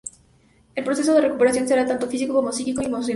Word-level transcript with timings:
El 0.73 0.83
proceso 0.83 1.13
de 1.13 1.21
recuperación 1.21 1.67
será 1.67 1.85
tanto 1.85 2.07
físico 2.07 2.33
como 2.33 2.51
psíquico 2.51 2.81
y 2.81 2.85
emocional. 2.87 3.09